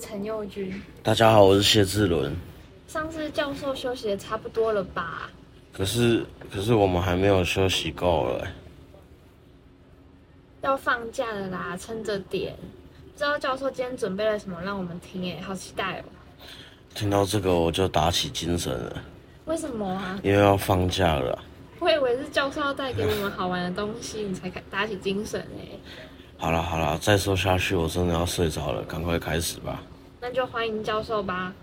[0.00, 0.82] 陈佑君。
[1.02, 2.34] 大家好，我是谢志伦。
[2.88, 5.30] 上次教授休息的差不多了吧？
[5.72, 8.48] 可是，可是我们还没有休息够了。
[10.62, 12.56] 要放假了啦，撑着点。
[13.12, 15.22] 不知道教授今天准备了什么让我们听？
[15.36, 16.04] 哎，好期待哦！
[16.94, 19.02] 听到这个我就打起精神了。
[19.44, 20.18] 为什么啊？
[20.22, 21.38] 因为要放假了。
[21.78, 25.68] 我以为是教授要带给我们好玩的东西，你才打起精神哎。
[26.38, 29.82] 好了好了，再说下去我真的要睡着了，赶快开始吧。
[30.22, 31.54] 那就欢迎教授吧。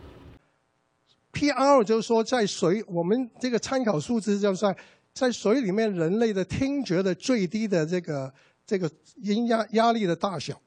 [1.31, 1.83] P.R.
[1.83, 4.75] 就是说，在水，我们这个参考数字就是在
[5.13, 8.33] 在水里面人类的听觉的最低的这个
[8.65, 10.59] 这个音压压力的大小，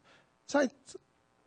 [0.47, 0.71] 在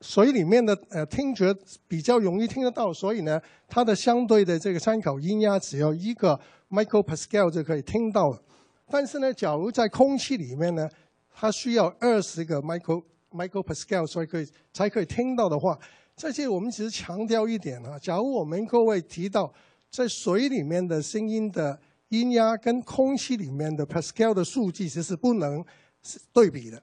[0.02, 1.56] 水里面的呃听觉
[1.88, 6.38] 比较容易听得到，所以呢，它的相对的这个参考音压只要一个
[6.70, 8.44] micropascal 就可以听到了。
[8.90, 10.90] 但是呢，假如在空气里面呢，
[11.34, 15.80] 它需要二十个 micro micropascal 所以可以才可以听到的话。
[16.16, 19.52] 这些我们只是强调一点啊，假如我们各位提到
[19.90, 25.66] 在水里面的声音的音压跟空气里面的 Pascal 的数据，其实是不能
[26.04, 26.82] 是对比的。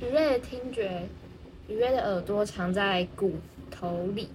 [0.00, 1.08] 鱼类的听觉，
[1.66, 3.32] 鱼类的耳朵藏在骨
[3.70, 4.30] 头里，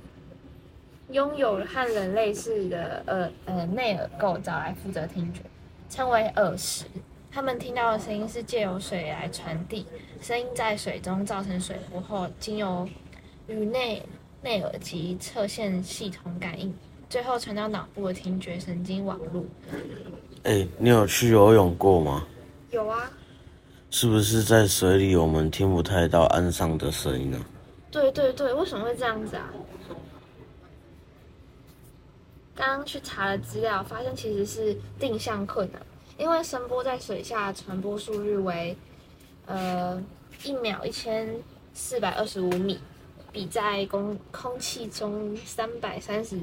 [1.10, 5.42] 拥有和人类似的耳呃内耳构造来负责听觉，
[5.90, 6.86] 称为耳石。
[7.32, 9.86] 它们听到的声音是借由水来传递，
[10.22, 12.88] 声音在水中造成水波后，经由
[13.48, 14.02] 与内
[14.42, 16.74] 内耳及侧线系统感应，
[17.10, 19.44] 最后传到脑部的听觉神经网络。
[20.44, 22.26] 哎，你有去游泳过吗？
[22.72, 23.12] 有啊。
[23.90, 27.46] 是不是在水里我们听不太到岸上的声音呢？
[27.92, 29.54] 对对对，为什么会这样子啊？
[32.56, 35.82] 刚刚去查了资料，发现其实是定向困难，
[36.18, 38.76] 因为声波在水下传播速率为
[39.46, 40.02] 呃
[40.44, 41.36] 一秒一千
[41.74, 42.80] 四百二十五米。
[43.34, 46.40] 比在空空气中三百三十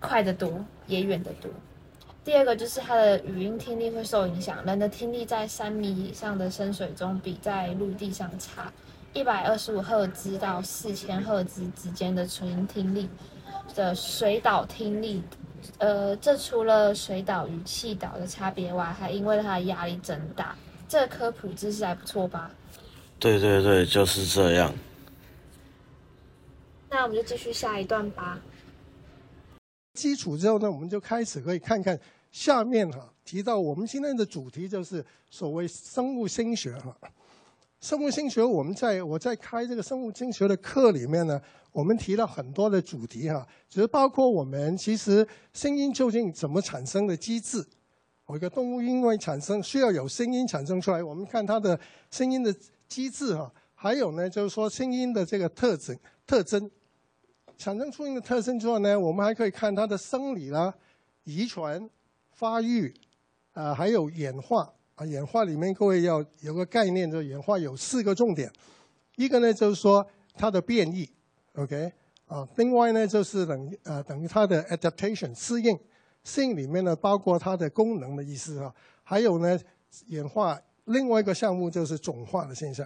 [0.00, 1.48] 快得多，也远得多。
[2.24, 8.72] 第二个就是它的语音听力会受影响，人的听力在三米以上的深水中比在陆地上差。
[9.12, 13.08] 一百二十五赫兹到四千赫兹之间的纯音听力
[13.74, 15.22] 的水岛听力，
[15.76, 20.56] 呃，这除了水岛与气岛的差别外，还因为它的压力增大。
[20.88, 22.50] 这科普知识还不错吧？
[23.18, 24.72] 对对对，就是这样。
[26.94, 28.38] 那我们就继续下一段吧。
[29.94, 31.98] 基础之后呢，我们就开始可以看看
[32.30, 36.94] 下面哈提到我们今天的主题就是所谓生物心学哈。
[37.80, 41.40] 生物心学我们在我在开这个生物心学的课里面呢，
[41.72, 47.64] 我们提了很多的主题哈，只是包括我们其实声音究竟怎么产生的机制。
[48.34, 51.78] 一个动物因为产生需要有声音产生出来，我们看它的
[52.10, 52.54] 声音的
[52.88, 56.70] 机制哈，还有呢就是说声音的这个特征特征。
[57.62, 60.74] 产生出音的特征之后呢，我们还可以看它的生理啦、
[61.22, 61.88] 遗传、
[62.32, 62.92] 发育，
[63.52, 65.06] 啊，还有演化啊。
[65.06, 68.50] 演化里面各位要有个概念，就是演化有四个重点。
[69.14, 71.08] 一个呢就是说它的变异
[71.54, 71.92] ，OK
[72.26, 72.44] 啊。
[72.56, 75.78] 另外呢就是等呃等于它的 adaptation 适应，
[76.24, 78.74] 适应里面呢包括它的功能的意思啊。
[79.04, 79.56] 还有呢
[80.06, 82.84] 演化另外一个项目就是种化的现象。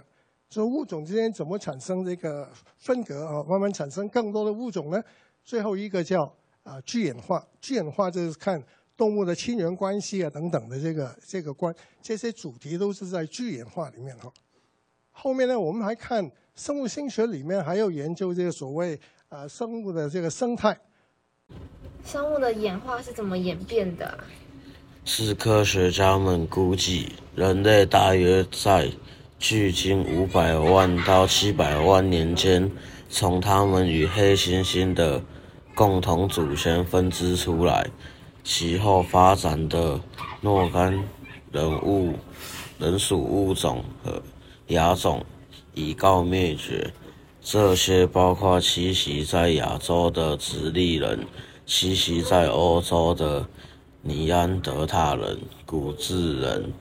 [0.49, 3.43] 所以物种之间怎么产生这个分隔啊？
[3.47, 5.03] 慢慢产生更多的物种呢？
[5.43, 8.61] 最后一个叫啊聚演化，聚演化就是看
[8.95, 14.31] 动物的亲缘关系啊等等的这个这个关，这些主题都是在聚演化里面哈。
[15.11, 18.99] 后面呢，我们还看生物心学里面还有研究这个所谓
[19.29, 20.77] 啊生物的这个生态。
[22.05, 24.17] 生物的演化是怎么演变的？
[25.03, 28.89] 是科学家们估计，人类大约在。
[29.39, 32.71] 距今五百万到七百万年间，
[33.07, 35.21] 从他们与黑猩猩的
[35.75, 37.87] 共同祖先分支出来，
[38.43, 40.01] 其后发展的
[40.41, 41.03] 若干
[41.51, 42.13] 人物
[42.79, 44.21] 人属物种和
[44.67, 45.23] 亚种
[45.75, 46.91] 已告灭绝。
[47.39, 51.25] 这些包括栖息在亚洲的直立人、
[51.67, 53.47] 栖息在欧洲的
[54.01, 56.73] 尼安德塔人、古智人。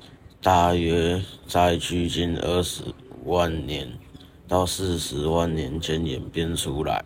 [0.43, 2.83] 大约在距今二十
[3.25, 3.89] 万年
[4.47, 7.03] 到四十万年间演变出来。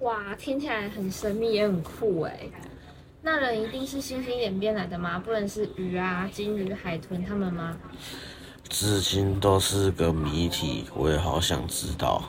[0.00, 2.48] 哇，听起来很神秘也很酷哎！
[3.20, 5.18] 那人一定是猩猩演变来的吗？
[5.18, 7.76] 不能是鱼啊、鲸鱼、海豚他们吗？
[8.68, 12.22] 至今都是个谜题，我也好想知道。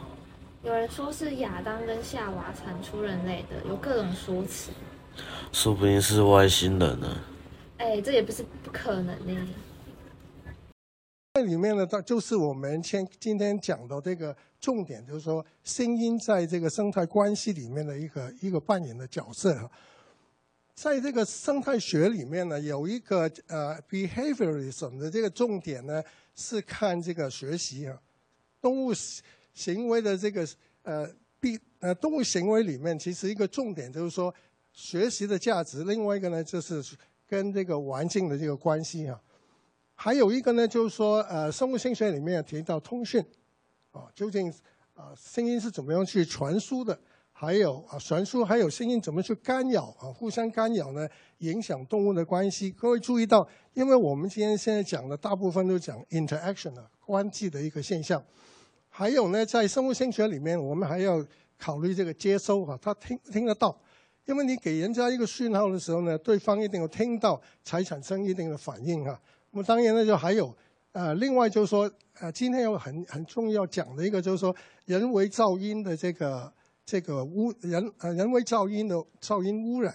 [0.63, 4.71] 有人说是亚当跟夏娃产出人类的，有各种说辞。
[5.51, 7.17] 说不定是外星人呢。
[7.77, 9.47] 哎，这也不是不可能呢。
[11.39, 19.71] 这里面呢，它就是我们先今天讲的这个重点就是说声音在这个生态关系里面的一个一个扮演的角色哈。
[20.75, 26.03] 在这个生态学里面呢，有一个呃 behaviorism 的这个重点呢，
[26.36, 27.97] 是看这个学习啊，
[28.62, 28.92] 动物
[29.53, 30.45] 行为的这个
[30.83, 31.09] 呃
[31.39, 34.33] b 呃动物行为里面，其实一个重点就是说
[34.74, 36.83] 学习的价值，另外一个呢就是
[37.25, 39.18] 跟这个环境的这个关系啊，
[40.01, 43.21] 还有一个呢就是说呃生物性学里面提到通讯
[43.91, 44.49] 啊，究竟
[44.93, 46.97] 啊声音是怎么样去传输的？
[47.33, 50.07] 还有啊，传输还有声音怎么去干扰啊？
[50.07, 51.05] 互相干扰呢，
[51.39, 52.71] 影响动物的关系。
[52.71, 58.23] 各位注意到，因为我们今天现在讲的大部分都讲 interaction 啊，关系的一个现象。
[58.87, 61.21] 还有呢，在生物性学里面，我们还要
[61.57, 63.77] 考虑这个接收啊，他听听得到，
[64.27, 69.19] 因为你给人家一个讯号的时候呢，对方一定要听到，才产生一定的反应哈。
[69.51, 70.55] 那么当然呢，就还有
[70.91, 74.55] 呃，另外就是说，呃，今天有很很重要讲的一个就是说，
[74.85, 76.51] 人为噪音的这个。
[76.91, 79.93] 这个污人呃人为噪音的噪音污染，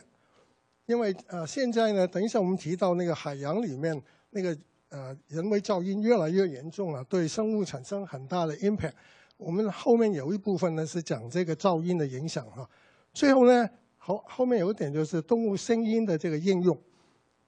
[0.86, 4.56] 因为呃现在呢，等一下我们提到那个海洋里面那个
[4.90, 8.92] 呃人为噪音越来越严重了，对生物产生很大的 impact。
[9.36, 12.64] 我们后面有一部分呢是讲这个噪音的影响哈。
[13.12, 13.68] 最后呢
[13.98, 16.78] 后后面有一点就是动物声音的这个应用，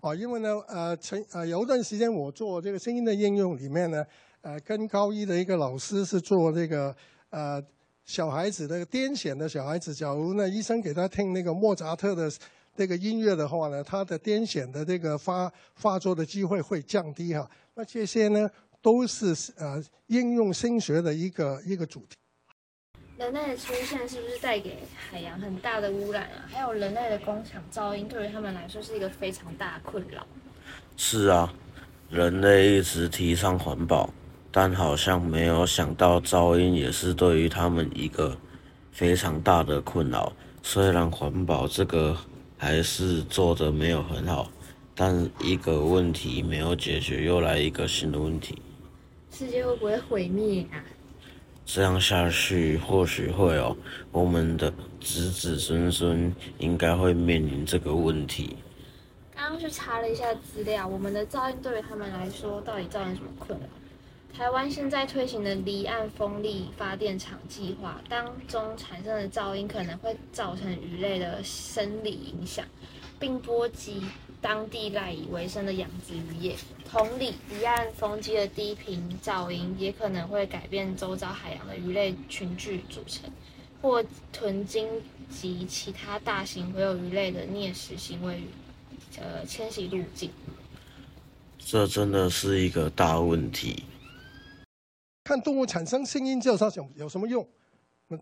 [0.09, 4.05] 啊，因为呢呃曾呃有一段时间我做这个声音的应用里面呢，
[4.43, 6.95] 呃跟高一的一个老师是做这个
[7.31, 7.63] 呃。
[8.09, 12.31] 小孩子那个癫痫的小孩子，假如呢医生给他听那个莫扎特的
[12.77, 17.51] 那个音乐的话呢，他的癫痫的这个发发作的机会会降低哈。
[17.75, 18.49] 那这些呢
[18.81, 22.17] 都是呃应用声学的一个一个主题。
[23.19, 26.45] 人类的出现是不是带给海洋很大的污染啊？
[26.49, 30.27] 还有人类的工厂噪音对于他们来说是一个非常大的困扰。
[30.99, 31.51] 是啊，
[32.11, 34.11] 人类一直提倡环保。
[34.53, 38.35] 但好像没有想到，噪音也是对于他们一个
[38.91, 40.33] 非常大的困扰。
[40.63, 42.17] 虽然环保这个
[42.57, 44.51] 还是做的没有很好，
[44.95, 48.59] 但一个问题没有解决，又来一个新的问题。
[49.31, 50.81] 世界会不会毁灭啊？
[51.67, 53.77] 这样下去或许会哦，
[54.13, 58.57] 我们的子子孙孙应该会面临这个问题。
[59.35, 63.67] 刚刚去查了一下资料，我们的噪音对于他们来说，到底造成什么困扰？
[64.33, 72.65] 台湾现在推行的离岸风力发电厂计划当中产生的噪音可能会造成鱼类的生理影响，
[73.19, 74.03] 并波及
[74.41, 76.55] 当地赖以为生的养殖渔业。
[76.89, 83.31] 同理，离岸风机的低频噪音也可能会改变周遭海洋的鱼类群聚组成，
[83.83, 84.89] 或豚鲸
[85.31, 88.49] 及其他大型洄游鱼类的啮食行为与
[89.19, 90.31] 呃迁徙路径。
[91.59, 93.85] 这真的是一个大问题。
[95.25, 97.45] 看动物产生声音之后，它有有什么用？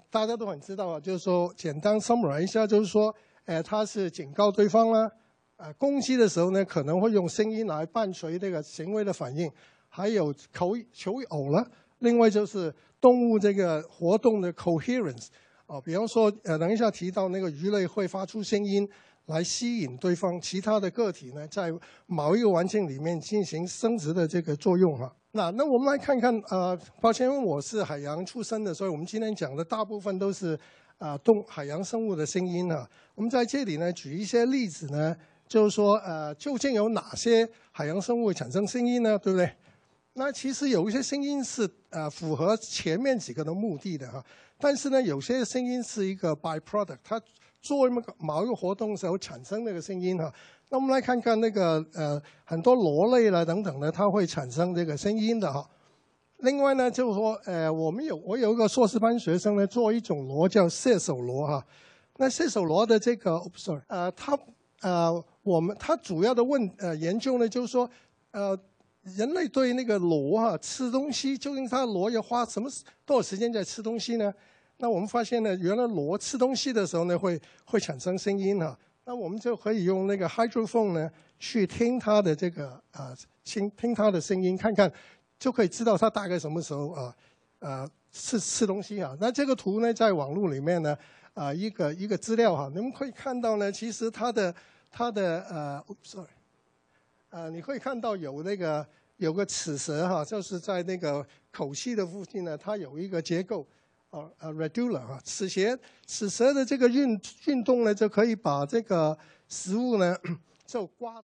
[0.08, 3.14] 大家都很知道啊，就是说简单 summarize 一下，就是说，
[3.46, 5.10] 呃，它是警告对方啦，
[5.56, 9.50] 呃，攻击的时候呢，可能会用声音来伴随这个行为的反应，
[9.88, 11.66] 还有口求偶了。
[11.98, 15.26] 另外就是动物这个活动的 coherence
[15.66, 18.88] 啊，比方说，呃，等一下提到那个鱼类会发出声音
[19.26, 21.72] 来吸引对方，其他的个体呢，在
[22.06, 25.14] 某一个环境里面进行生殖的这个作用哈。
[25.32, 30.58] 那那我们来看看，呃，抱歉，因为我是海洋出身的，所以我们今天讲的大部分都是
[30.98, 32.88] 啊，动海洋生物的声音啊。
[33.14, 39.18] 我们在这里呢，举一些例子呢，就是说，呃，究竟有哪些海洋生物产生声音呢？
[39.18, 39.50] 对不对？
[40.14, 44.24] 那其实有一些声音是呃符合前面几个的目的的哈，
[44.58, 47.20] 但是呢，有些声音是一个 byproduct，它
[47.60, 50.32] 做某个某一个活动时候产生那个声音哈。
[50.68, 55.68] 那我们来看看那个呃很多螺类了等等呢，它会产生这个声音的哈。
[56.38, 61.64] 另外呢，就是说呃我们有我有一个硕士班学生呢，做一种螺叫射手螺哈。
[62.16, 64.38] 那射手螺的这个，sorry，呃，它
[64.82, 67.88] 呃我们它主要的问呃研究呢，就是说
[68.30, 68.56] 呃
[69.02, 72.70] 人类对那个螺哈吃东西，究竟它螺要花什么
[73.04, 74.32] 多少时间在吃东西呢？
[74.76, 78.78] 那我们发现呢，原来螺吃东西的时候呢，会会产生声音哈。
[79.04, 83.14] 那我们就可以用那个 hydrophone 呢，去听它的这个啊，
[83.44, 84.90] 听听它的声音，看看
[85.44, 87.14] 就可以知道它大概什么时候啊，
[87.58, 89.14] 呃，吃吃东西啊。
[89.20, 90.96] 那这个图呢，在网络里面呢，
[91.34, 94.54] 啊，一个一个资料哈，你们可以看到呢，其实它的
[94.90, 96.30] 它的呃，sorry，
[97.28, 98.86] 啊，你可以看到有那个
[99.18, 101.22] 有个齿舌哈，就是在那个
[101.52, 103.66] 口器的附近呢，它有一个结构。
[104.08, 110.16] 啊啊，radula 啊，齿舌齿舌的这个运运动呢，就可以把这个食物呢，
[110.64, 111.22] 就刮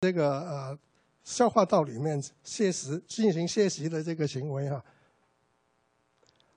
[0.00, 0.78] 这个呃
[1.24, 4.82] 消化道里面泄食，进行泄食的这个行为哈。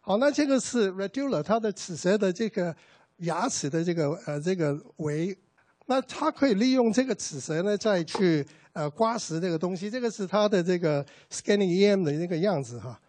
[0.02, 2.76] 好，那这个是 r e d u l a 它的齿舌的这个
[3.18, 5.36] 牙齿的这个呃这个围，
[5.88, 13.00] 那它可以利用这个齿舌呢再去呃刮食这个东西，这个是它的这个 scanning EM 的那个样子哈。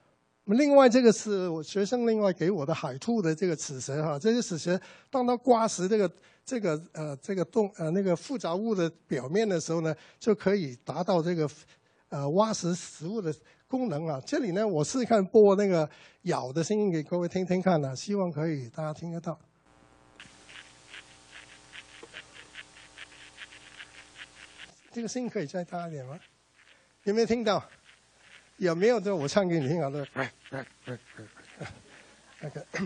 [0.45, 6.11] 另外这个是我学生另外给我的海兔的这个齿舌哈，这些齿舌当它刮食这个
[6.47, 11.51] 这个呃这个动呃那个复杂物的表面的时候呢，就可以达到这个
[12.09, 13.35] 呃挖食食物的。
[13.69, 15.91] 功能啊，这里呢，我试试看播那个
[16.23, 19.37] 咬的声音给各位听听看呢，希望可以大家听得到。
[24.93, 26.17] 这个声音可以再大一点吗？
[27.03, 27.61] 有没有听到？
[28.59, 29.01] 有没有？
[29.01, 30.07] 这我唱给你听好了。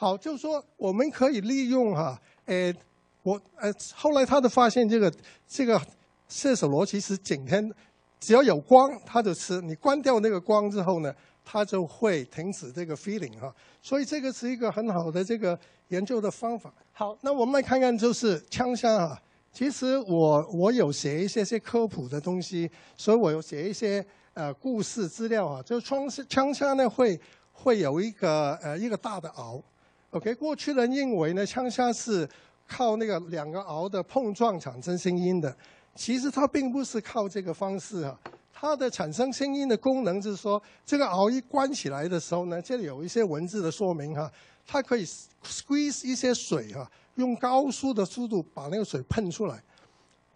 [0.00, 2.74] 好，就是说我们可以利用哈，呃，
[3.22, 5.12] 我呃，后来他就发现，这个
[5.46, 5.78] 这个
[6.26, 7.70] 射手螺其实整天。
[8.18, 9.60] 只要有光，它就吃。
[9.60, 11.14] 你关掉那个光之后呢，
[11.44, 13.54] 它就会停止这个 feeling 哈。
[13.82, 16.72] 所以这个是一个很好的这个研究的方法。
[16.92, 19.20] 好，那我们来看看就是枪虾啊。
[19.52, 24.02] 其实我我有写一些些科普的东西，所以我有写一些
[24.32, 25.62] 呃故事资料啊。
[25.62, 27.20] 就枪枪虾呢会
[27.52, 29.62] 会有一个呃一个大的螯。
[30.10, 32.28] OK，过去人认为呢枪虾是
[32.66, 35.56] 靠那个两个螯的碰撞产生声音的。
[35.94, 38.18] 其实它并不是靠这个方式啊，
[38.52, 44.30] 它的产生声音的功能就是说，这个螯一关起来的时候呢，这里有一些文字的说明哈，
[44.66, 45.06] 它可以
[45.44, 49.62] squeeze 一些水哈，用高速的速度把那个水喷出来，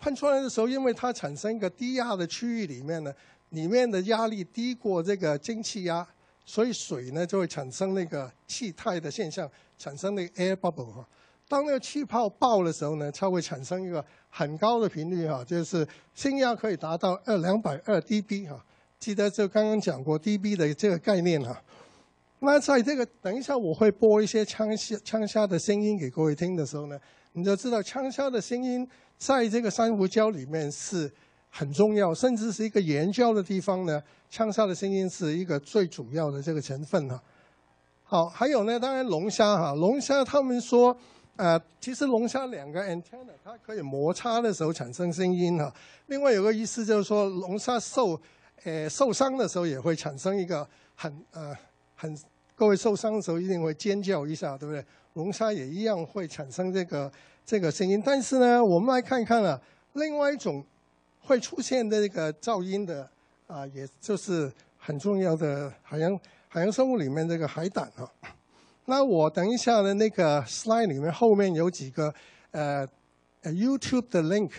[0.00, 3.12] 喷出来的时候，因为它产生一个低压的区域里面呢，
[3.50, 6.06] 里面的压力低过这个蒸汽压，
[6.44, 11.08] 所以水呢就会产生那个气态的现象，产生那个 air bubble 哈。
[11.48, 18.64] 当那个气泡爆的时候呢，它会产生一个很高的频率哈，就是声压可以达到二两百二 dB 哈。
[18.98, 21.62] 记得就刚刚讲过 dB 的这个概念哈。
[22.40, 24.68] 那在这个等一下我会播一些枪
[25.04, 26.98] 枪虾的声音给各位听的时候呢，
[27.32, 28.86] 你就知道枪虾的声音
[29.18, 31.10] 在这个珊瑚礁里面是
[31.56, 37.22] 很重要，甚至是一个岩礁的地方呢，枪虾的声音是一个最主要的这个成分哈。
[38.02, 40.96] 好，还有呢，当然龙虾哈，龙虾他们说。
[41.36, 45.74] 呃，其实龙虾两个 antenna 它可以摩擦的时候产生声音哈。
[46.06, 48.16] 另外有个意思就是说，龙虾受
[48.62, 51.52] 呃受伤的时候也会产生一个很呃
[51.96, 52.16] 很
[52.54, 54.84] 各位受伤的时候一定会尖叫一下，对不对？
[55.14, 57.10] 龙虾也一样会产生这个
[57.44, 58.00] 这个声音。
[58.06, 59.60] 但是呢，我们来看看啊，
[59.94, 60.64] 另外一种
[61.26, 63.08] 会出现的这个噪音的
[63.46, 68.08] 啊，也就是很重要的海洋海洋生物里面这个海胆啊。
[68.84, 72.14] 那我等一下的那个 slide 里面后面有几个
[72.50, 72.86] 呃
[73.40, 74.50] 呃 YouTube 的 link，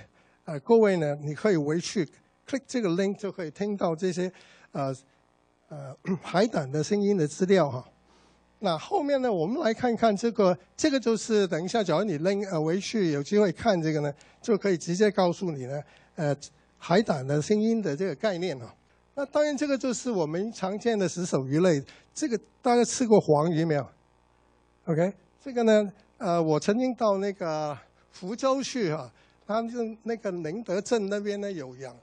[0.46, 2.04] 呃，各位呢你可以回去
[2.48, 4.32] click 这个 link 就可以听到这些
[4.72, 4.96] 呃
[5.70, 7.86] 呃 海胆的声音的资料哈。
[8.60, 15.80] 那后面呢，我们来看看这个，这个就是等一下，假如你拎呃回去有机会看这个呢，就可以直接告诉你呢，
[16.16, 16.36] 呃，
[16.78, 18.74] 海胆的声音的这个概念啊。
[19.16, 21.82] 那当然这个就是我们常见的食手鱼类，
[22.14, 23.88] 这个大家吃过黄鱼没有
[24.86, 27.78] ？OK，这个呢，呃，我曾经到那个
[28.12, 29.10] 福州去哈，
[29.48, 31.96] 他们就那个宁德镇那边呢有养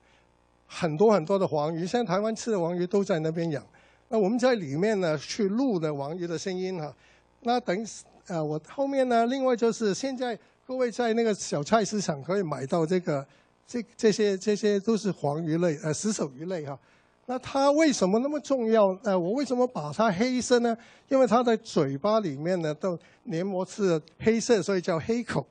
[0.66, 3.62] 很多很多的黄鱼，现在台湾吃的黄鱼都在那边养。
[4.08, 6.94] 那我们在里面呢去录的黄鱼的声音哈。
[7.42, 7.86] 那等
[8.28, 13.26] 呃，我后面呢，另外就是现在各位在那个小菜市场可以买到这个
[13.66, 16.78] 这这些这些都是黄鱼类呃石手鱼类哈。
[17.26, 18.88] 那它为什么那么重要？
[19.04, 20.76] 呃，我为什么把它黑色呢？
[21.08, 25.46] 因为它的嘴巴里面呢都黏膜是黑色，所以叫黑口。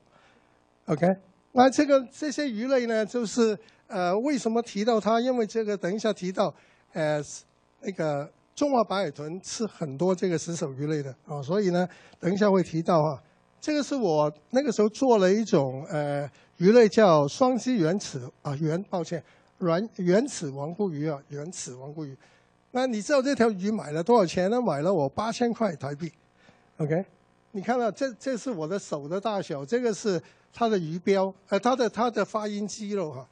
[0.86, 1.06] OK，
[1.52, 5.18] 那这个这些鱼类呢，就是呃为什么提到它？
[5.18, 6.54] 因为这个等一下提到，
[6.92, 7.22] 呃
[7.80, 11.88] 那个中华白海豚吃很多这个食手鱼类的啊，所以呢
[12.20, 13.20] 等一下会提到啊。
[13.60, 16.28] 这个是我那个时候做了一种呃
[16.62, 19.20] 鱼类叫双基原齿啊原，抱歉。
[19.58, 22.16] 原原齿王骨鱼啊，原齿王骨鱼。
[22.70, 24.62] 那你知道这条鱼买了多少钱呢？
[24.62, 26.12] 买了我八千块台币。
[26.76, 27.04] OK，
[27.50, 33.26] 你看到这这是我的手的大小，这个是它的鱼标，呃，它的它的发音肌肉哈。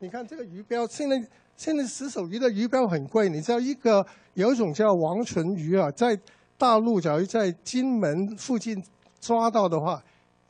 [0.00, 1.24] 你看这个鱼标，现在
[1.56, 6.18] 现在石手鱼的鱼标很贵，你知道一个有一种叫王唇鱼啊，在
[6.58, 8.82] 大陆假如在金门附近
[9.20, 10.02] 抓到的话，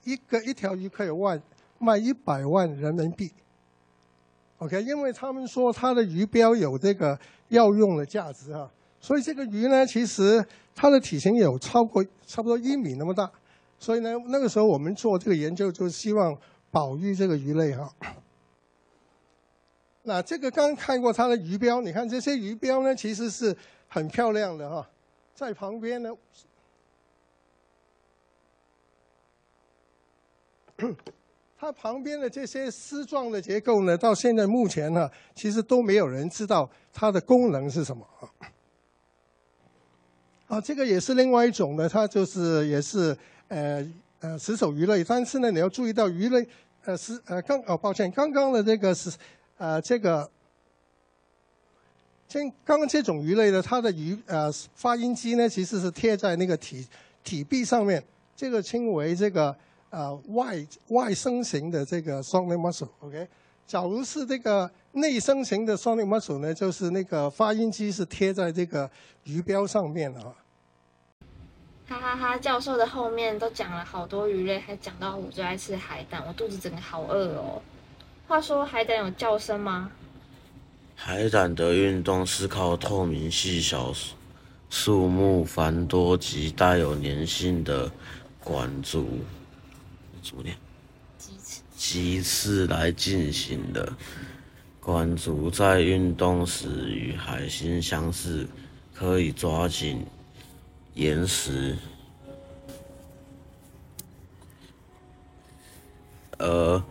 [0.05, 1.39] 一个一条鱼可以万
[1.83, 3.31] 卖一百万人民币。
[4.59, 8.71] OK，因为他们说它的鱼标有这个药用的价值啊，
[9.01, 13.29] 所以这个鱼呢，其实它的体型有超过差不多一米那么大，
[13.79, 16.39] 所以呢，那个时候我们做这个研究，就希望
[16.71, 17.93] 保育这个鱼类哈。
[20.05, 23.57] 那这个刚看过它的鱼标，你看这些鱼标呢，其实是
[23.89, 24.89] 很漂亮的哈，
[25.35, 26.11] 在旁边呢。
[31.63, 38.27] 它旁边的这些丝状的结构呢，到现在目前呢，其实都没有人知道它的功能是什么啊。
[40.49, 43.17] 啊，这个也是另外一种呢，它就是也是
[43.47, 43.89] 呃
[44.19, 46.45] 呃石手鱼类，但是呢，你要注意到鱼类
[46.85, 49.09] 呃是呃刚哦抱歉，刚刚的这个是
[49.57, 50.29] 呃这个，
[52.27, 56.85] 这刚刚这种鱼类的它的鱼呃发音机呢，其实是贴在那个体
[57.23, 58.03] 体壁上面，
[58.35, 59.57] 这个称为这个。
[59.93, 63.29] 呃，外外生型的这个 sonic muscle，OK。
[63.67, 68.91] 假如是这个内生型的 sonic muscle 呢，就是那个发音机是贴在这个
[69.25, 70.33] 鱼标上面啊。
[71.87, 77.61] 哈哈哈，教授的后面都讲了好多鱼类，还讲到我最爱吃海胆，我肚子整个好饿哦。
[78.27, 79.91] 话说海胆有叫声吗？
[80.95, 83.93] 海胆的运动是靠透明细小、
[84.71, 87.93] 数目繁多及带有粘性的
[88.43, 89.07] 管足。
[90.23, 90.57] 怎么念？
[91.77, 93.93] 鸡翅来进行的。
[94.81, 98.47] 管足在运动时与海星相似，
[98.93, 100.05] 可以抓紧
[100.95, 101.77] 岩石；
[106.39, 106.83] 而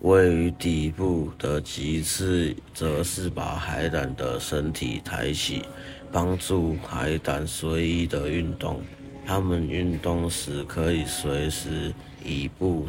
[0.00, 5.64] 位于底部的棘刺，则是把海胆的身体抬起，
[6.12, 8.80] 帮助海胆随意的运动。
[9.26, 11.92] 它们运动时可以随时。
[12.26, 12.88] 以布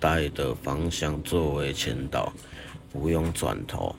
[0.00, 2.32] 袋的方向作为前导，
[2.90, 3.94] 不用转头。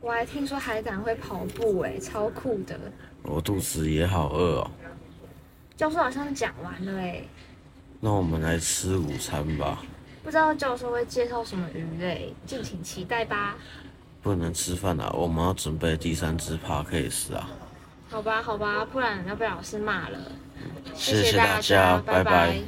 [0.00, 2.78] 我还听说海胆会跑步，哎，超酷的。
[3.22, 4.70] 我肚子也好饿哦。
[5.76, 7.22] 教授好像讲完了，哎。
[8.00, 9.82] 那我们来吃午餐吧。
[10.24, 13.56] 不知道教授会介绍什么鱼类，敬请期待吧。
[14.20, 17.48] 不能吃饭啊，我们要准备第三只 p a c a s e 啊。
[18.10, 20.18] 好吧，好吧，不然要被老师骂了。
[20.94, 22.60] 谢谢大家，拜拜。